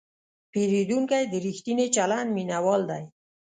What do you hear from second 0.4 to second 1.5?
پیرودونکی د